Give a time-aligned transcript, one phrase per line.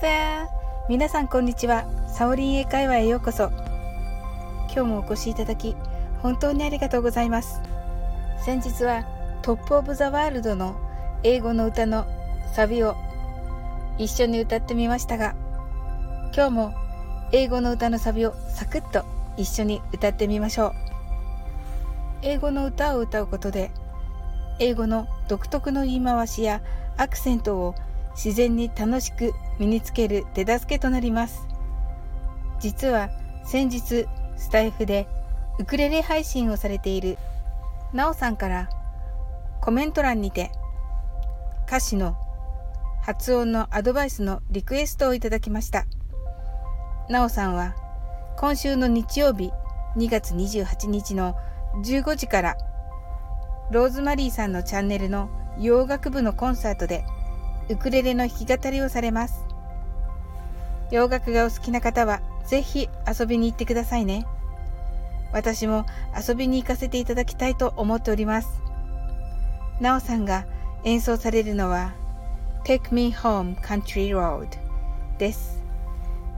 [0.00, 0.46] there!
[0.90, 1.86] 皆さんこんにちは。
[2.06, 3.50] サオリン英会話へようこそ。
[4.66, 5.74] 今日もお越しいただき、
[6.20, 7.62] 本当にありがとうございます。
[8.44, 9.06] 先日は
[9.40, 10.76] トップオブザワールドの
[11.22, 12.04] 英語の歌の
[12.52, 12.94] サビを
[13.96, 15.34] 一緒に歌ってみましたが、
[16.34, 16.74] 今日も
[17.32, 19.02] 英語の歌のサビをサクッと
[19.38, 20.72] 一緒に歌ってみましょう。
[22.20, 23.70] 英語の歌を歌うことで、
[24.58, 26.60] 英語の独特の言い回しや
[26.98, 27.74] アクセントを
[28.16, 31.46] 自然に楽しく身につける手助けとなります。
[32.58, 33.10] 実は
[33.44, 34.06] 先日
[34.36, 35.06] スタイフで
[35.58, 37.18] ウクレレ配信をされている
[37.92, 38.68] なおさんから
[39.60, 40.50] コメント欄にて
[41.66, 42.16] 歌詞の
[43.02, 45.86] 発音のアドバイスのリクエストをいただきました。
[47.08, 47.74] なおさんは
[48.36, 49.52] 今週の日曜日
[49.96, 51.36] 2月28日の
[51.84, 52.56] 15時から
[53.70, 57.04] ローズマリーさんのチャンネルの洋楽部のコンサートで
[57.68, 59.44] ウクレレの弾き語りをされます。
[60.90, 64.26] 洋楽がお好きな方はぜひ遊びに行ってくださいね。
[65.32, 65.84] 私も
[66.16, 68.48] 遊びに行かせていただきたいと思っております。
[69.80, 70.46] なおさんが
[70.84, 71.92] 演奏されるのは
[72.64, 74.48] Take Me Home Country Road
[75.18, 75.62] です。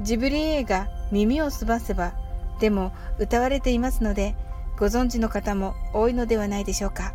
[0.00, 2.14] ジブリ映画耳をすばせば
[2.58, 4.34] でも歌われていますので
[4.78, 7.14] ご存知の方も多いのではないでしょうか。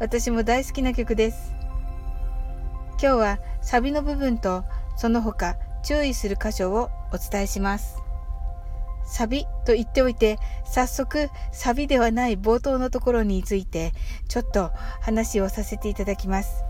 [0.00, 1.55] 私も大好きな曲です。
[2.98, 4.64] 今日はサビの部分と
[4.96, 8.02] その他注意する箇所をお伝えします。
[9.04, 13.92] サビと言っておいて早速サビではない冒頭のところについて
[14.28, 16.64] ちょっと話をさせていただきます。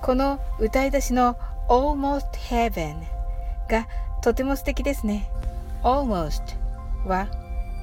[0.00, 1.36] この歌い出しの
[1.68, 3.02] Almost Heaven
[3.68, 3.88] が
[4.22, 5.28] とても素敵ですね。
[5.82, 6.42] Almost
[7.04, 7.26] は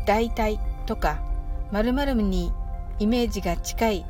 [0.08, 1.20] 大体とか
[1.72, 2.54] 〇〇に
[3.00, 4.06] イメージが近い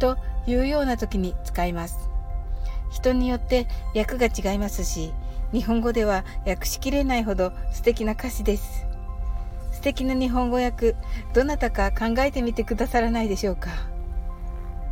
[0.00, 2.13] というような時に使います。
[2.94, 5.12] 人によって訳が違いますし
[5.52, 8.86] 日本語では訳しきれないほど素敵な歌詞です。
[9.72, 10.94] 素敵な日本語訳
[11.34, 13.70] どなたか考えてみてくださらないでしょうか。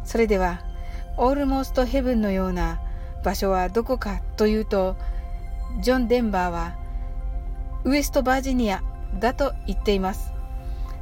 [0.04, 0.60] それでは
[1.16, 2.80] オールモーストヘブンのような
[3.24, 4.96] 場所はどこかというと
[5.80, 6.76] ジョン・デンバーは
[7.84, 8.82] ウエストバージニア
[9.18, 10.32] だと言っています。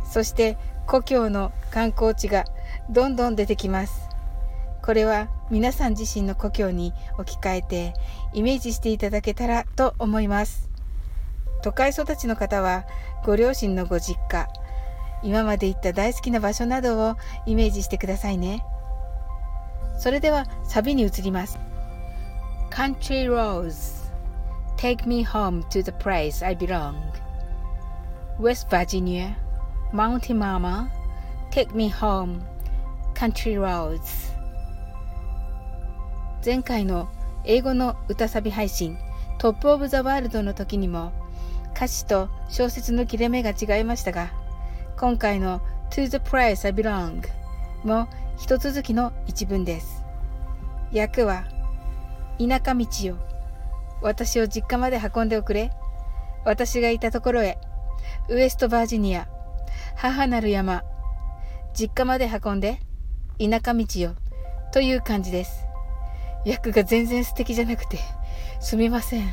[0.05, 2.45] そして故郷の観光地が
[2.91, 4.09] どんどん出てきます。
[4.83, 7.95] これは皆さん自身の故郷に置き換えて
[8.33, 10.71] イメージしていただけたらと思います
[11.63, 12.85] 都会育ちの方は
[13.25, 14.49] ご両親のご実家
[15.23, 17.17] 今まで行った大好きな場所などを
[17.47, 18.65] イメージしてくださいね
[19.99, 21.59] それではサビに移ります
[22.71, 24.09] Country Rose
[24.77, 26.95] Take me home to the place I belong
[28.39, 29.37] West Virginia
[29.93, 30.89] Mountain Mama
[31.51, 32.41] Take me home
[33.15, 34.40] Country Roads
[36.43, 37.11] 前回の
[37.45, 38.97] 英語の歌サビ配信
[39.39, 41.13] トップオブザワールドの時にも
[41.75, 44.33] 歌詞と小説の切れ目が違いましたが
[44.99, 47.23] 今回の To the place I belong
[47.85, 48.09] も
[48.39, 50.03] 一続きの一文です。
[50.95, 51.45] 訳は
[52.39, 53.17] 田舎道よ。
[54.01, 55.71] 私を実家まで運んでおくれ。
[56.47, 57.59] 私がいたところへ
[58.29, 59.29] ウエストバージニア
[59.97, 60.85] 母なる山
[61.75, 62.81] 実家まで運んで
[63.39, 64.15] 田舎道よ。
[64.73, 65.70] という感じです。
[66.45, 67.99] 役が全然素敵じゃなくて
[68.61, 69.29] すみません。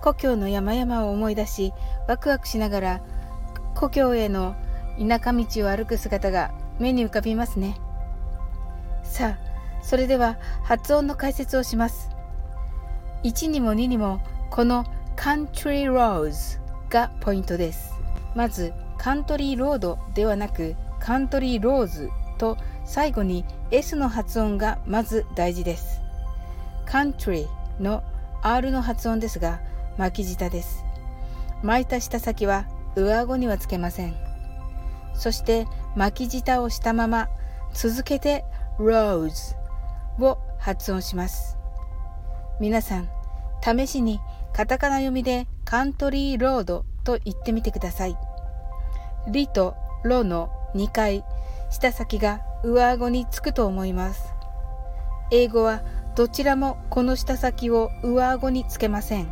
[0.00, 1.72] 故郷の山々を思い出し
[2.08, 3.00] ワクワクしながら
[3.74, 4.56] 故郷への
[4.98, 7.76] 田舎道を歩く姿が目に浮かびますね。
[9.04, 9.52] さあ
[9.82, 12.10] それでは発音の解説をします。
[13.22, 14.20] 1にも2にも
[14.50, 14.84] この
[15.16, 16.58] Country Roads
[16.90, 17.94] がポイントです。
[18.34, 26.01] まずカントリーロードではなくカントリーローズと最後に S の発音がまず大事です。
[26.92, 27.48] Country
[27.80, 28.04] の
[28.42, 29.60] R の発音ですが
[29.96, 30.84] 巻き舌です。
[31.62, 32.66] 巻いた舌先は
[32.96, 34.14] 上顎にはつけません。
[35.14, 35.66] そして
[35.96, 37.30] 巻き舌をしたまま
[37.72, 38.44] 続けて
[38.78, 39.56] rose
[40.20, 41.56] を発音します。
[42.60, 43.08] 皆さん
[43.64, 44.20] 試しに
[44.52, 48.18] カタカナ読みでカントリーロードと言ってみてください。
[49.28, 51.24] リとロの2回
[51.70, 54.34] 舌先が上顎につくと思います。
[55.30, 55.82] 英語は
[56.14, 59.28] どちらもこの舌先を上顎につけません。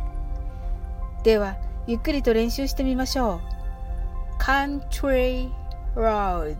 [1.23, 4.41] ではゆっくりと練習してみましょう。
[4.41, 5.51] Country
[5.95, 6.55] Roads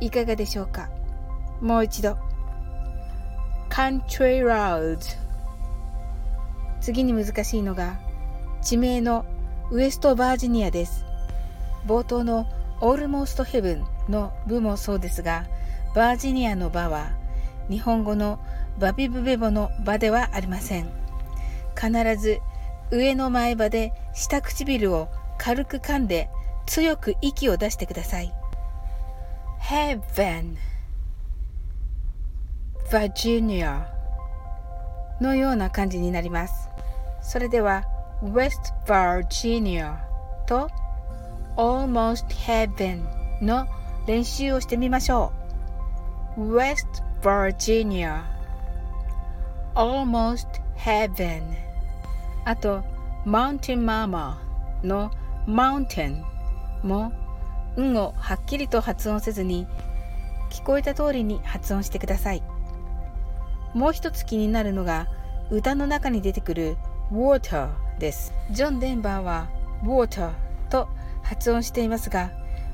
[0.00, 0.90] いかがでしょうか？
[1.60, 2.18] もう一度。
[3.70, 5.18] Country Roads
[6.80, 8.00] 次に難しいのが
[8.60, 9.24] 地名の
[9.70, 11.04] ウエストバージニアです。
[11.86, 12.46] 冒頭の
[12.80, 15.44] Almost Heaven の部もそうですが
[15.94, 17.12] バージニアの場は
[17.70, 18.40] 日本語の
[18.78, 20.88] バビブベボの場ではありません
[21.74, 22.40] 必ず
[22.90, 26.30] 上の前歯で下唇を軽く噛んで
[26.66, 28.32] 強く息を出してください。
[29.60, 30.56] Heaven
[32.90, 33.86] Virginia
[35.20, 36.68] のような感じになります。
[37.22, 37.84] それでは
[38.22, 39.96] West Virginia
[40.46, 40.70] と
[41.56, 43.02] Almost Heaven
[43.42, 43.66] の
[44.06, 45.32] 練習をしてみましょ
[46.36, 46.56] う。
[46.56, 46.86] West
[47.22, 48.33] Virginia
[49.74, 51.42] Almost Heaven
[52.44, 52.82] あと
[53.26, 54.36] Mountain Mama
[54.82, 55.10] の
[55.46, 56.22] Mountain
[56.82, 57.12] も
[57.76, 59.66] 運をはっきりと発音せずに
[60.50, 62.42] 聞こえた通りに発音してください。
[63.74, 65.08] もう一つ気になるのが
[65.50, 66.76] 歌の中に出てくる
[67.12, 68.32] water です。
[68.52, 69.48] ジョン・デンバーは
[69.82, 70.32] water
[70.70, 70.88] と
[71.22, 72.30] 発音していますが、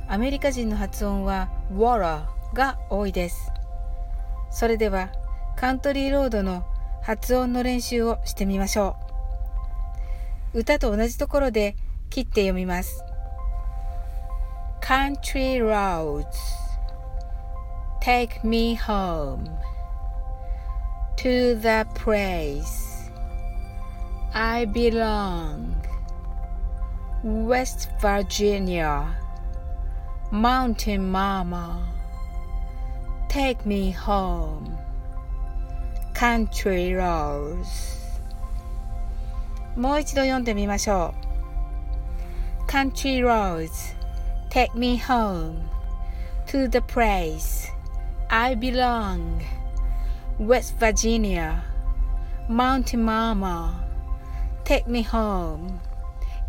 [0.08, 3.50] アメリカ人の発音は water が多いです。
[4.50, 5.08] それでは
[5.56, 6.64] カントリーロードの
[7.02, 8.97] 発音の練習をしてみましょ
[10.55, 10.61] う。
[10.61, 11.76] 歌と同じところで
[12.11, 13.05] 切って読みます。
[14.81, 16.26] Country roads
[18.00, 19.44] take me home
[21.17, 23.11] to the place
[24.32, 25.76] I belong.
[27.23, 29.14] West Virginia,
[30.31, 31.87] Mountain Mama,
[33.29, 34.79] take me home.
[36.20, 37.64] Country Roads
[39.75, 41.14] もう一度読んでみましょ
[42.69, 42.70] う。
[42.70, 43.96] Country Roads,
[44.50, 45.62] take me home
[46.46, 47.72] to the place
[48.28, 49.40] I belong.
[50.38, 51.62] West Virginia,
[52.50, 53.82] Mountain Mama,
[54.64, 55.78] Take Me Home,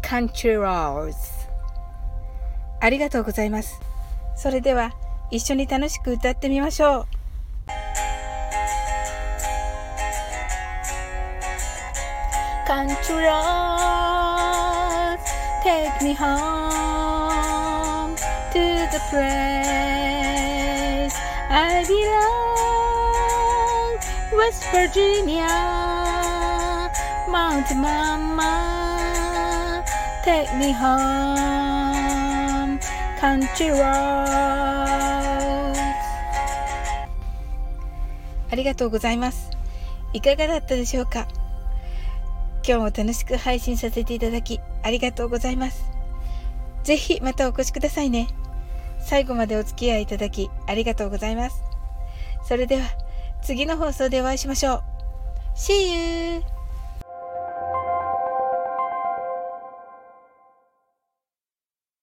[0.02, 1.16] Country Roads
[2.82, 3.80] ありがとうございます。
[4.36, 4.92] それでは
[5.30, 7.21] 一緒に楽しく歌ってみましょう。
[12.72, 13.20] Controls.
[15.62, 18.16] take me home
[18.56, 18.64] to
[18.94, 21.16] the place
[21.50, 22.40] I belong.
[24.40, 25.52] West Virginia,
[27.28, 29.84] Mount Mama,
[30.24, 32.80] take me home,
[33.20, 34.32] country roads.
[38.50, 39.50] ありがとうございます。
[40.14, 41.28] いかがだったでしょうか
[42.64, 45.92] 今日も楽しく配信させていただきありがとうございます。
[46.84, 48.28] ぜひまたお越しくださいね。
[49.00, 51.64] 最後までお付き合いいただきありがとうございます。
[52.44, 52.84] それでは。
[53.42, 54.84] 次の放送でお会いしましょう。
[55.56, 56.61] See you!